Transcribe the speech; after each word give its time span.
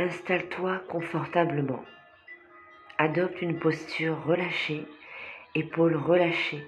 Installe-toi 0.00 0.80
confortablement. 0.88 1.84
Adopte 2.98 3.42
une 3.42 3.58
posture 3.58 4.22
relâchée, 4.22 4.86
épaules 5.56 5.96
relâchées, 5.96 6.64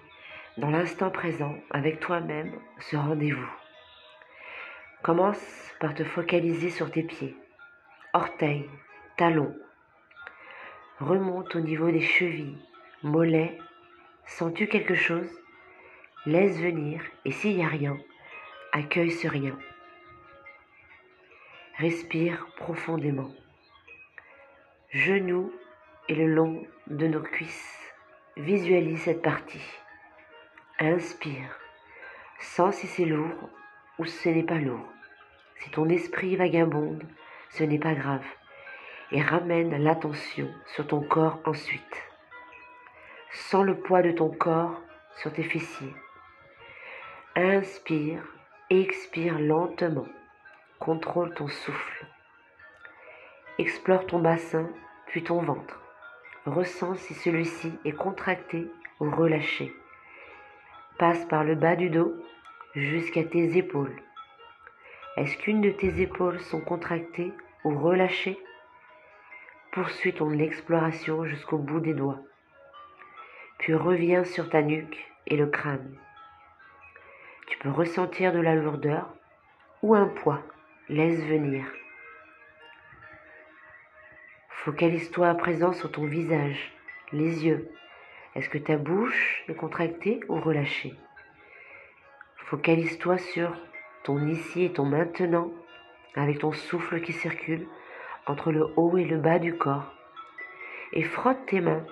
dans 0.57 0.71
l'instant 0.71 1.11
présent, 1.11 1.55
avec 1.71 2.01
toi-même, 2.01 2.53
ce 2.81 2.97
rendez-vous. 2.97 3.49
Commence 5.05 5.73
par 5.79 5.95
te 5.95 6.03
focaliser 6.03 6.71
sur 6.71 6.91
tes 6.91 7.05
pieds, 7.05 7.37
orteils, 8.15 8.69
talons. 9.17 9.55
Remonte 10.99 11.55
au 11.55 11.61
niveau 11.61 11.93
des 11.93 12.01
chevilles, 12.01 12.59
mollets. 13.05 13.57
Sens-tu 14.27 14.67
quelque 14.67 14.97
chose? 14.97 15.31
Laisse 16.27 16.59
venir 16.59 17.01
et 17.25 17.31
s'il 17.31 17.59
n'y 17.59 17.65
a 17.65 17.69
rien, 17.69 17.97
accueille 18.73 19.13
ce 19.13 19.29
rien. 19.29 19.57
Respire 21.81 22.47
profondément. 22.59 23.31
Genoux 24.91 25.51
et 26.11 26.15
le 26.15 26.27
long 26.27 26.63
de 26.89 27.07
nos 27.07 27.23
cuisses. 27.23 27.95
Visualise 28.37 29.01
cette 29.01 29.23
partie. 29.23 29.65
Inspire. 30.79 31.59
Sens 32.39 32.75
si 32.75 32.87
c'est 32.87 33.07
lourd 33.07 33.49
ou 33.99 34.05
ce 34.05 34.29
n'est 34.29 34.43
pas 34.43 34.59
lourd. 34.59 34.87
Si 35.61 35.71
ton 35.71 35.89
esprit 35.89 36.37
vagabonde, 36.37 37.03
ce 37.49 37.65
n'est 37.65 37.79
pas 37.79 37.95
grave. 37.95 38.27
Et 39.11 39.23
ramène 39.23 39.83
l'attention 39.83 40.53
sur 40.67 40.87
ton 40.87 41.01
corps 41.01 41.41
ensuite. 41.47 42.03
Sens 43.31 43.65
le 43.65 43.79
poids 43.79 44.03
de 44.03 44.13
ton 44.13 44.29
corps 44.29 44.83
sur 45.17 45.33
tes 45.33 45.45
fessiers. 45.45 45.95
Inspire, 47.37 48.23
expire 48.69 49.39
lentement. 49.39 50.09
Contrôle 50.81 51.35
ton 51.35 51.47
souffle. 51.47 52.07
Explore 53.59 54.07
ton 54.07 54.19
bassin, 54.19 54.67
puis 55.09 55.23
ton 55.23 55.43
ventre. 55.43 55.79
Ressens 56.47 56.95
si 56.95 57.13
celui-ci 57.13 57.79
est 57.85 57.93
contracté 57.93 58.67
ou 58.99 59.11
relâché. 59.11 59.75
Passe 60.99 61.23
par 61.27 61.45
le 61.45 61.55
bas 61.55 61.77
du 61.77 61.91
dos 61.91 62.15
jusqu'à 62.75 63.25
tes 63.25 63.59
épaules. 63.59 63.95
Est-ce 65.19 65.37
qu'une 65.37 65.61
de 65.61 65.69
tes 65.69 66.01
épaules 66.01 66.41
sont 66.41 66.63
contractées 66.63 67.35
ou 67.65 67.79
relâchées? 67.79 68.39
Poursuis 69.73 70.15
ton 70.15 70.39
exploration 70.39 71.27
jusqu'au 71.27 71.59
bout 71.59 71.81
des 71.81 71.93
doigts. 71.93 72.21
Puis 73.59 73.75
reviens 73.75 74.25
sur 74.25 74.49
ta 74.49 74.63
nuque 74.63 75.13
et 75.27 75.37
le 75.37 75.47
crâne. 75.47 75.95
Tu 77.49 77.59
peux 77.59 77.71
ressentir 77.71 78.33
de 78.33 78.41
la 78.41 78.55
lourdeur 78.55 79.13
ou 79.83 79.95
un 79.95 80.07
poids. 80.07 80.43
Laisse 80.93 81.23
venir. 81.23 81.65
Focalise-toi 84.49 85.29
à 85.29 85.35
présent 85.37 85.73
sur 85.73 85.93
ton 85.93 86.05
visage, 86.05 86.73
les 87.13 87.47
yeux. 87.47 87.71
Est-ce 88.35 88.49
que 88.49 88.59
ta 88.59 88.77
bouche 88.77 89.45
est 89.47 89.55
contractée 89.55 90.19
ou 90.29 90.41
relâchée? 90.41 90.97
Focalise-toi 92.39 93.19
sur 93.19 93.57
ton 94.03 94.27
ici 94.27 94.65
et 94.65 94.73
ton 94.73 94.85
maintenant 94.85 95.53
avec 96.17 96.41
ton 96.41 96.51
souffle 96.51 97.01
qui 97.03 97.13
circule 97.13 97.69
entre 98.27 98.51
le 98.51 98.67
haut 98.75 98.99
et 98.99 99.05
le 99.05 99.19
bas 99.19 99.39
du 99.39 99.57
corps. 99.57 99.95
Et 100.93 101.05
frotte 101.05 101.47
tes 101.47 101.61
mains, 101.61 101.87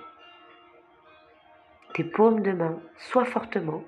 tes 1.93 2.03
paumes 2.03 2.41
de 2.41 2.51
main, 2.51 2.81
soit 2.97 3.23
fortement 3.23 3.81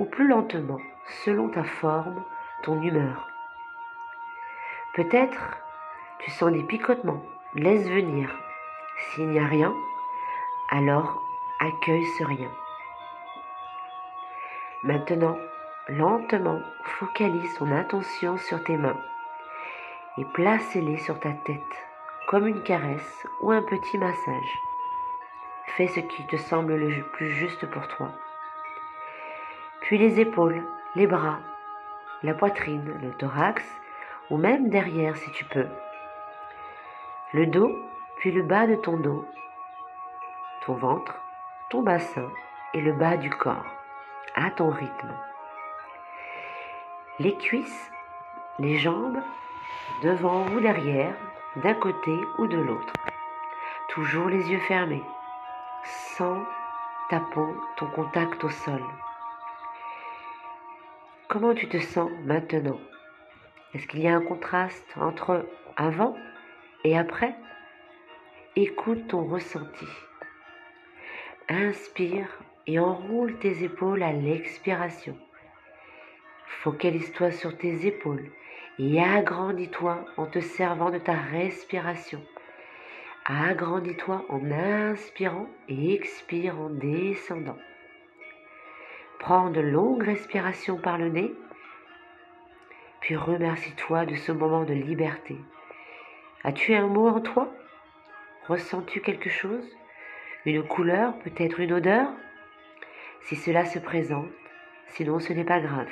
ou 0.00 0.06
plus 0.06 0.26
lentement 0.26 0.80
selon 1.24 1.50
ta 1.50 1.62
forme, 1.62 2.24
ton 2.64 2.82
humeur. 2.82 3.35
Peut-être 4.96 5.58
tu 6.20 6.30
sens 6.30 6.50
des 6.50 6.62
picotements, 6.62 7.22
laisse 7.54 7.86
venir. 7.86 8.34
S'il 8.96 9.28
n'y 9.28 9.38
a 9.38 9.44
rien, 9.44 9.74
alors 10.70 11.22
accueille 11.60 12.06
ce 12.18 12.24
rien. 12.24 12.50
Maintenant, 14.84 15.36
lentement, 15.88 16.60
focalise 16.82 17.52
ton 17.58 17.70
attention 17.72 18.38
sur 18.38 18.64
tes 18.64 18.78
mains 18.78 18.96
et 20.16 20.24
place-les 20.24 20.96
sur 20.96 21.20
ta 21.20 21.32
tête 21.44 21.60
comme 22.26 22.46
une 22.46 22.62
caresse 22.62 23.26
ou 23.42 23.52
un 23.52 23.60
petit 23.60 23.98
massage. 23.98 24.58
Fais 25.76 25.88
ce 25.88 26.00
qui 26.00 26.26
te 26.26 26.38
semble 26.38 26.74
le 26.74 27.02
plus 27.02 27.32
juste 27.32 27.66
pour 27.66 27.86
toi. 27.88 28.12
Puis 29.82 29.98
les 29.98 30.20
épaules, 30.20 30.62
les 30.94 31.06
bras, 31.06 31.40
la 32.22 32.32
poitrine, 32.32 32.98
le 33.02 33.10
thorax, 33.12 33.62
ou 34.30 34.36
même 34.36 34.68
derrière 34.70 35.16
si 35.16 35.30
tu 35.32 35.44
peux. 35.44 35.68
Le 37.32 37.46
dos, 37.46 37.72
puis 38.18 38.32
le 38.32 38.42
bas 38.42 38.66
de 38.66 38.76
ton 38.76 38.96
dos, 38.96 39.24
ton 40.64 40.74
ventre, 40.74 41.14
ton 41.70 41.82
bassin 41.82 42.28
et 42.74 42.80
le 42.80 42.92
bas 42.92 43.16
du 43.16 43.30
corps, 43.30 43.66
à 44.34 44.50
ton 44.50 44.70
rythme. 44.70 45.14
Les 47.18 47.36
cuisses, 47.36 47.90
les 48.58 48.78
jambes, 48.78 49.20
devant 50.02 50.46
ou 50.48 50.60
derrière, 50.60 51.14
d'un 51.56 51.74
côté 51.74 52.12
ou 52.38 52.46
de 52.46 52.58
l'autre. 52.58 52.92
Toujours 53.88 54.28
les 54.28 54.50
yeux 54.50 54.60
fermés, 54.60 55.04
sans 55.84 56.44
tapant 57.08 57.54
ton 57.76 57.86
contact 57.86 58.42
au 58.44 58.50
sol. 58.50 58.82
Comment 61.28 61.54
tu 61.54 61.68
te 61.68 61.78
sens 61.78 62.10
maintenant? 62.24 62.78
Est-ce 63.74 63.86
qu'il 63.86 64.00
y 64.00 64.08
a 64.08 64.14
un 64.14 64.22
contraste 64.22 64.94
entre 64.96 65.46
avant 65.76 66.16
et 66.84 66.96
après? 66.96 67.34
Écoute 68.54 69.08
ton 69.08 69.24
ressenti. 69.24 69.86
Inspire 71.48 72.28
et 72.66 72.78
enroule 72.78 73.38
tes 73.38 73.64
épaules 73.64 74.02
à 74.02 74.12
l'expiration. 74.12 75.16
Focalise-toi 76.62 77.30
sur 77.32 77.56
tes 77.58 77.86
épaules 77.86 78.30
et 78.78 79.00
agrandis-toi 79.00 80.04
en 80.16 80.26
te 80.26 80.40
servant 80.40 80.90
de 80.90 80.98
ta 80.98 81.14
respiration. 81.14 82.22
Agrandis-toi 83.26 84.24
en 84.28 84.50
inspirant 84.50 85.48
et 85.68 85.94
expire 85.94 86.58
en 86.58 86.70
descendant. 86.70 87.58
Prends 89.18 89.50
de 89.50 89.60
longues 89.60 90.04
respirations 90.04 90.76
par 90.76 90.98
le 90.98 91.08
nez, 91.08 91.34
puis 93.06 93.14
remercie-toi 93.14 94.04
de 94.04 94.16
ce 94.16 94.32
moment 94.32 94.64
de 94.64 94.74
liberté. 94.74 95.36
As-tu 96.42 96.74
un 96.74 96.88
mot 96.88 97.06
en 97.06 97.20
toi? 97.20 97.54
Ressens-tu 98.48 99.00
quelque 99.00 99.30
chose? 99.30 99.64
Une 100.44 100.64
couleur, 100.64 101.16
peut-être 101.20 101.60
une 101.60 101.72
odeur? 101.72 102.08
Si 103.20 103.36
cela 103.36 103.64
se 103.64 103.78
présente, 103.78 104.26
sinon 104.88 105.20
ce 105.20 105.32
n'est 105.32 105.44
pas 105.44 105.60
grave. 105.60 105.88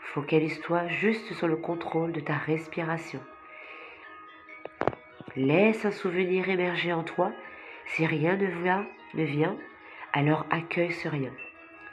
Focalise-toi 0.00 0.88
juste 0.88 1.34
sur 1.34 1.46
le 1.46 1.54
contrôle 1.54 2.10
de 2.10 2.18
ta 2.18 2.34
respiration. 2.34 3.20
Laisse 5.36 5.84
un 5.84 5.92
souvenir 5.92 6.48
émerger 6.48 6.92
en 6.92 7.04
toi. 7.04 7.30
Si 7.86 8.04
rien 8.04 8.36
ne 8.36 8.46
vient, 8.46 8.88
ne 9.14 9.22
vient 9.22 9.56
alors 10.12 10.46
accueille 10.50 10.90
ce 10.90 11.06
rien. 11.06 11.30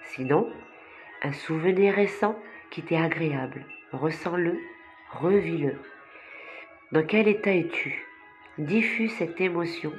Sinon, 0.01 0.51
un 1.21 1.31
souvenir 1.31 1.93
récent 1.93 2.35
qui 2.71 2.81
t'est 2.81 2.97
agréable, 2.97 3.67
ressens-le, 3.97 4.59
revis-le. 5.11 5.75
Dans 6.91 7.05
quel 7.05 7.27
état 7.27 7.53
es-tu? 7.53 8.05
Diffuse 8.57 9.13
cette 9.13 9.41
émotion 9.41 9.91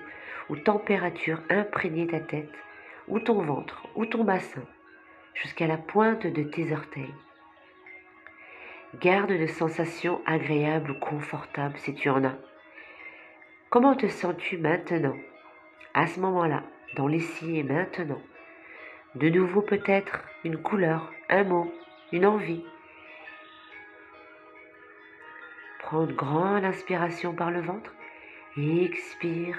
ou 0.48 0.56
température 0.56 1.40
imprégnée 1.50 2.06
ta 2.06 2.20
tête, 2.20 2.52
ou 3.08 3.18
ton 3.18 3.42
ventre, 3.42 3.86
ou 3.96 4.06
ton 4.06 4.24
bassin, 4.24 4.62
jusqu'à 5.34 5.66
la 5.66 5.76
pointe 5.76 6.26
de 6.26 6.42
tes 6.42 6.72
orteils. 6.72 7.14
Garde 9.00 9.32
de 9.32 9.46
sensations 9.46 10.22
agréables 10.26 10.92
ou 10.92 10.98
confortables 10.98 11.76
si 11.78 11.94
tu 11.94 12.08
en 12.08 12.24
as. 12.24 12.36
Comment 13.68 13.96
te 13.96 14.06
sens-tu 14.06 14.58
maintenant, 14.58 15.16
à 15.92 16.06
ce 16.06 16.20
moment-là, 16.20 16.62
dans 16.94 17.08
l'ici 17.08 17.58
et 17.58 17.62
maintenant? 17.62 18.22
De 19.16 19.28
nouveau 19.28 19.62
peut-être 19.62 20.22
une 20.44 20.56
couleur, 20.56 21.12
un 21.28 21.44
mot, 21.44 21.72
une 22.12 22.26
envie. 22.26 22.64
Prends 25.86 26.04
une 26.04 26.16
grande 26.16 26.64
inspiration 26.64 27.32
par 27.32 27.52
le 27.52 27.60
ventre 27.60 27.94
et 28.56 28.84
expire, 28.84 29.56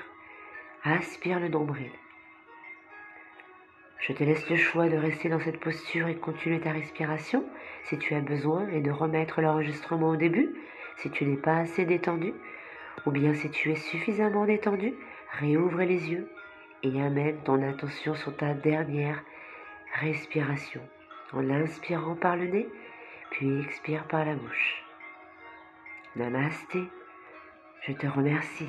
aspire 0.83 1.39
le 1.39 1.47
nombril. 1.47 1.89
Je 4.00 4.12
te 4.12 4.25
laisse 4.25 4.50
le 4.50 4.57
choix 4.57 4.89
de 4.89 4.97
rester 4.97 5.29
dans 5.29 5.39
cette 5.39 5.62
posture 5.62 6.09
et 6.09 6.18
continuer 6.18 6.59
ta 6.59 6.74
respiration 6.74 7.45
si 7.85 7.97
tu 7.97 8.13
as 8.13 8.19
besoin 8.19 8.68
et 8.68 8.81
de 8.81 8.91
remettre 8.91 9.39
l'enregistrement 9.39 10.09
au 10.09 10.15
début 10.18 10.53
si 10.97 11.09
tu 11.12 11.24
n'es 11.24 11.38
pas 11.38 11.59
assez 11.59 11.85
détendu 11.85 12.33
ou 13.06 13.12
bien 13.12 13.33
si 13.33 13.50
tu 13.50 13.71
es 13.71 13.75
suffisamment 13.75 14.44
détendu, 14.44 14.95
réouvre 15.39 15.81
les 15.83 16.12
yeux 16.12 16.29
et 16.83 17.01
amène 17.01 17.41
ton 17.45 17.63
attention 17.63 18.15
sur 18.15 18.35
ta 18.35 18.53
dernière 18.53 19.24
respiration 20.01 20.81
en 21.31 21.50
inspirant 21.50 22.15
par 22.15 22.35
le 22.35 22.47
nez, 22.47 22.68
puis 23.31 23.62
expire 23.62 24.06
par 24.09 24.25
la 24.25 24.35
bouche. 24.35 24.87
Namasté. 26.18 26.80
Je 27.86 27.94
te 27.94 28.08
remercie. 28.08 28.68